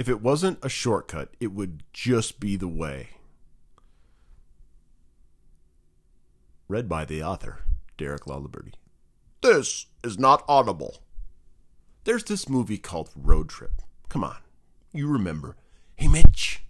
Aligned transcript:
If 0.00 0.08
it 0.08 0.22
wasn't 0.22 0.64
a 0.64 0.70
shortcut, 0.70 1.28
it 1.40 1.52
would 1.52 1.82
just 1.92 2.40
be 2.40 2.56
the 2.56 2.66
way. 2.66 3.10
Read 6.68 6.88
by 6.88 7.04
the 7.04 7.22
author, 7.22 7.66
Derek 7.98 8.24
Laliberty. 8.24 8.72
This 9.42 9.88
is 10.02 10.18
not 10.18 10.42
audible. 10.48 11.02
There's 12.04 12.24
this 12.24 12.48
movie 12.48 12.78
called 12.78 13.10
Road 13.14 13.50
Trip. 13.50 13.82
Come 14.08 14.24
on, 14.24 14.38
you 14.90 15.06
remember. 15.06 15.56
Hey, 15.96 16.08
Mitch. 16.08 16.62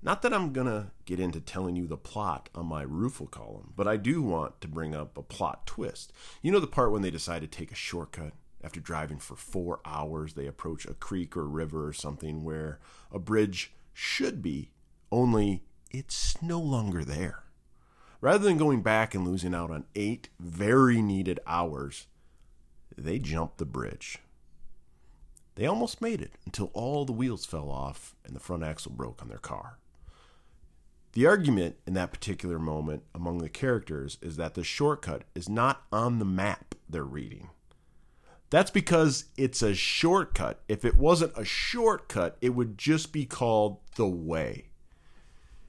Not 0.00 0.22
that 0.22 0.32
I'm 0.32 0.52
going 0.52 0.68
to 0.68 0.92
get 1.04 1.18
into 1.18 1.40
telling 1.40 1.74
you 1.74 1.88
the 1.88 1.96
plot 1.96 2.48
on 2.54 2.66
my 2.66 2.86
Roofle 2.86 3.28
column, 3.28 3.72
but 3.74 3.88
I 3.88 3.96
do 3.96 4.22
want 4.22 4.60
to 4.60 4.68
bring 4.68 4.94
up 4.94 5.18
a 5.18 5.22
plot 5.22 5.66
twist. 5.66 6.12
You 6.42 6.52
know 6.52 6.60
the 6.60 6.68
part 6.68 6.92
when 6.92 7.02
they 7.02 7.10
decide 7.10 7.40
to 7.40 7.48
take 7.48 7.72
a 7.72 7.74
shortcut? 7.74 8.34
After 8.62 8.80
driving 8.80 9.18
for 9.18 9.36
four 9.36 9.80
hours, 9.84 10.34
they 10.34 10.46
approach 10.46 10.84
a 10.86 10.94
creek 10.94 11.36
or 11.36 11.46
river 11.46 11.86
or 11.86 11.92
something 11.92 12.42
where 12.42 12.80
a 13.12 13.18
bridge 13.18 13.72
should 13.92 14.42
be, 14.42 14.72
only 15.12 15.62
it's 15.90 16.40
no 16.42 16.58
longer 16.58 17.04
there. 17.04 17.44
Rather 18.20 18.44
than 18.44 18.58
going 18.58 18.82
back 18.82 19.14
and 19.14 19.26
losing 19.26 19.54
out 19.54 19.70
on 19.70 19.84
eight 19.94 20.28
very 20.40 21.00
needed 21.00 21.38
hours, 21.46 22.08
they 22.96 23.18
jumped 23.18 23.58
the 23.58 23.64
bridge. 23.64 24.18
They 25.54 25.66
almost 25.66 26.02
made 26.02 26.20
it 26.20 26.32
until 26.44 26.70
all 26.72 27.04
the 27.04 27.12
wheels 27.12 27.44
fell 27.44 27.70
off 27.70 28.14
and 28.24 28.34
the 28.34 28.40
front 28.40 28.64
axle 28.64 28.92
broke 28.92 29.22
on 29.22 29.28
their 29.28 29.38
car. 29.38 29.78
The 31.12 31.26
argument 31.26 31.76
in 31.86 31.94
that 31.94 32.12
particular 32.12 32.58
moment 32.58 33.02
among 33.14 33.38
the 33.38 33.48
characters 33.48 34.18
is 34.20 34.36
that 34.36 34.54
the 34.54 34.62
shortcut 34.62 35.22
is 35.34 35.48
not 35.48 35.82
on 35.90 36.18
the 36.18 36.24
map 36.24 36.74
they're 36.88 37.04
reading. 37.04 37.50
That's 38.50 38.70
because 38.70 39.26
it's 39.36 39.60
a 39.60 39.74
shortcut. 39.74 40.60
If 40.68 40.84
it 40.84 40.96
wasn't 40.96 41.32
a 41.36 41.44
shortcut, 41.44 42.36
it 42.40 42.50
would 42.50 42.78
just 42.78 43.12
be 43.12 43.26
called 43.26 43.78
the 43.96 44.06
way. 44.06 44.66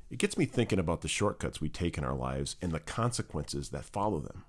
It 0.10 0.18
gets 0.18 0.38
me 0.38 0.46
thinking 0.46 0.80
about 0.80 1.02
the 1.02 1.08
shortcuts 1.08 1.60
we 1.60 1.70
take 1.70 1.98
in 1.98 2.04
our 2.04 2.16
lives 2.16 2.56
and 2.62 2.72
the 2.72 2.80
consequences 2.80 3.70
that 3.70 3.86
follow 3.86 4.20
them. 4.20 4.44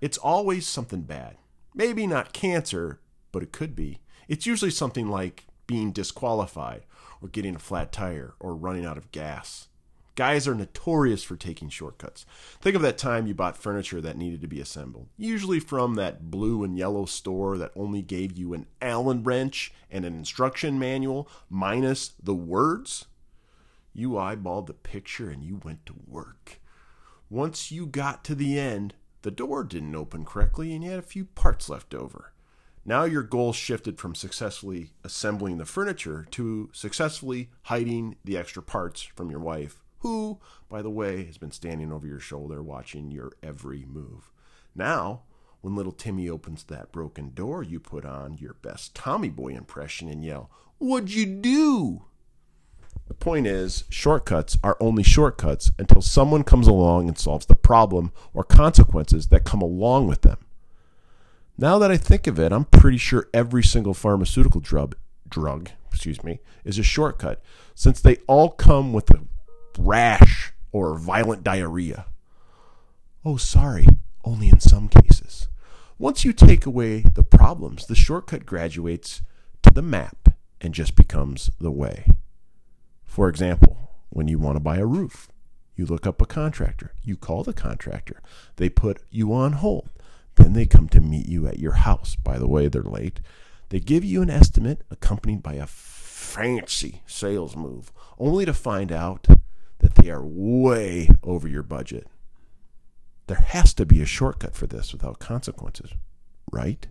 It's 0.00 0.18
always 0.18 0.66
something 0.66 1.02
bad. 1.02 1.36
Maybe 1.74 2.06
not 2.06 2.32
cancer, 2.32 3.00
but 3.30 3.42
it 3.42 3.52
could 3.52 3.76
be. 3.76 4.00
It's 4.26 4.46
usually 4.46 4.70
something 4.70 5.08
like 5.08 5.44
being 5.66 5.92
disqualified, 5.92 6.82
or 7.20 7.28
getting 7.28 7.56
a 7.56 7.60
flat 7.60 7.92
tire, 7.92 8.34
or 8.40 8.54
running 8.54 8.84
out 8.84 8.96
of 8.96 9.12
gas. 9.12 9.68
Guys 10.16 10.48
are 10.48 10.54
notorious 10.54 11.22
for 11.22 11.36
taking 11.36 11.68
shortcuts. 11.68 12.24
Think 12.58 12.74
of 12.74 12.80
that 12.80 12.96
time 12.96 13.26
you 13.26 13.34
bought 13.34 13.58
furniture 13.58 14.00
that 14.00 14.16
needed 14.16 14.40
to 14.40 14.48
be 14.48 14.62
assembled, 14.62 15.08
usually 15.18 15.60
from 15.60 15.94
that 15.96 16.30
blue 16.30 16.64
and 16.64 16.76
yellow 16.76 17.04
store 17.04 17.58
that 17.58 17.70
only 17.76 18.00
gave 18.00 18.32
you 18.32 18.54
an 18.54 18.64
Allen 18.80 19.22
wrench 19.22 19.74
and 19.90 20.06
an 20.06 20.14
instruction 20.14 20.78
manual 20.78 21.28
minus 21.50 22.14
the 22.20 22.34
words. 22.34 23.04
You 23.92 24.12
eyeballed 24.12 24.68
the 24.68 24.72
picture 24.72 25.28
and 25.28 25.44
you 25.44 25.60
went 25.62 25.84
to 25.84 25.94
work. 26.08 26.60
Once 27.28 27.70
you 27.70 27.84
got 27.84 28.24
to 28.24 28.34
the 28.34 28.58
end, 28.58 28.94
the 29.20 29.30
door 29.30 29.64
didn't 29.64 29.94
open 29.94 30.24
correctly 30.24 30.72
and 30.72 30.82
you 30.82 30.88
had 30.88 30.98
a 30.98 31.02
few 31.02 31.26
parts 31.26 31.68
left 31.68 31.92
over. 31.92 32.32
Now 32.86 33.04
your 33.04 33.22
goal 33.22 33.52
shifted 33.52 33.98
from 33.98 34.14
successfully 34.14 34.92
assembling 35.04 35.58
the 35.58 35.66
furniture 35.66 36.26
to 36.30 36.70
successfully 36.72 37.50
hiding 37.64 38.16
the 38.24 38.38
extra 38.38 38.62
parts 38.62 39.02
from 39.02 39.30
your 39.30 39.40
wife, 39.40 39.82
who, 40.06 40.38
by 40.68 40.82
the 40.82 40.90
way, 40.90 41.24
has 41.24 41.36
been 41.36 41.50
standing 41.50 41.92
over 41.92 42.06
your 42.06 42.20
shoulder 42.20 42.62
watching 42.62 43.10
your 43.10 43.32
every 43.42 43.84
move. 43.84 44.30
Now, 44.74 45.22
when 45.62 45.74
little 45.74 45.92
Timmy 45.92 46.28
opens 46.28 46.62
that 46.64 46.92
broken 46.92 47.32
door, 47.34 47.62
you 47.62 47.80
put 47.80 48.04
on 48.04 48.38
your 48.38 48.54
best 48.54 48.94
Tommy 48.94 49.30
Boy 49.30 49.48
impression 49.48 50.08
and 50.08 50.24
yell, 50.24 50.50
What'd 50.78 51.12
you 51.12 51.26
do? 51.26 52.04
The 53.08 53.14
point 53.14 53.46
is, 53.46 53.84
shortcuts 53.88 54.58
are 54.62 54.76
only 54.80 55.02
shortcuts 55.02 55.72
until 55.78 56.02
someone 56.02 56.44
comes 56.44 56.68
along 56.68 57.08
and 57.08 57.18
solves 57.18 57.46
the 57.46 57.56
problem 57.56 58.12
or 58.32 58.44
consequences 58.44 59.28
that 59.28 59.44
come 59.44 59.62
along 59.62 60.06
with 60.06 60.22
them. 60.22 60.38
Now 61.58 61.78
that 61.78 61.90
I 61.90 61.96
think 61.96 62.26
of 62.26 62.38
it, 62.38 62.52
I'm 62.52 62.66
pretty 62.66 62.98
sure 62.98 63.28
every 63.32 63.62
single 63.62 63.94
pharmaceutical 63.94 64.60
drug, 64.60 64.96
drug, 65.28 65.70
excuse 65.88 66.22
me, 66.22 66.40
is 66.64 66.78
a 66.78 66.82
shortcut, 66.82 67.42
since 67.74 68.00
they 68.00 68.18
all 68.26 68.50
come 68.50 68.92
with 68.92 69.06
a 69.14 69.25
rash 69.78 70.52
or 70.72 70.98
violent 70.98 71.42
diarrhea. 71.42 72.06
Oh, 73.24 73.36
sorry, 73.36 73.86
only 74.24 74.48
in 74.48 74.60
some 74.60 74.88
cases. 74.88 75.48
Once 75.98 76.24
you 76.24 76.32
take 76.32 76.66
away 76.66 77.00
the 77.00 77.24
problems, 77.24 77.86
the 77.86 77.94
shortcut 77.94 78.44
graduates 78.44 79.22
to 79.62 79.70
the 79.70 79.82
map 79.82 80.28
and 80.60 80.74
just 80.74 80.94
becomes 80.94 81.50
the 81.58 81.70
way. 81.70 82.04
For 83.04 83.28
example, 83.28 83.90
when 84.10 84.28
you 84.28 84.38
want 84.38 84.56
to 84.56 84.60
buy 84.60 84.76
a 84.76 84.86
roof, 84.86 85.28
you 85.74 85.86
look 85.86 86.06
up 86.06 86.20
a 86.20 86.26
contractor, 86.26 86.92
you 87.02 87.16
call 87.16 87.42
the 87.42 87.52
contractor, 87.52 88.20
they 88.56 88.68
put 88.68 89.02
you 89.10 89.32
on 89.32 89.52
hold, 89.52 89.90
then 90.36 90.52
they 90.52 90.66
come 90.66 90.88
to 90.90 91.00
meet 91.00 91.26
you 91.26 91.46
at 91.46 91.58
your 91.58 91.72
house. 91.72 92.16
By 92.16 92.38
the 92.38 92.48
way, 92.48 92.68
they're 92.68 92.82
late. 92.82 93.20
They 93.70 93.80
give 93.80 94.04
you 94.04 94.22
an 94.22 94.30
estimate 94.30 94.82
accompanied 94.90 95.42
by 95.42 95.54
a 95.54 95.66
fancy 95.66 97.02
sales 97.06 97.56
move, 97.56 97.92
only 98.18 98.44
to 98.44 98.54
find 98.54 98.92
out 98.92 99.26
that 99.86 100.02
they 100.02 100.10
are 100.10 100.24
way 100.24 101.08
over 101.22 101.46
your 101.46 101.62
budget. 101.62 102.08
There 103.28 103.36
has 103.36 103.72
to 103.74 103.86
be 103.86 104.02
a 104.02 104.06
shortcut 104.06 104.56
for 104.56 104.66
this 104.66 104.92
without 104.92 105.20
consequences, 105.20 105.92
right? 106.50 106.88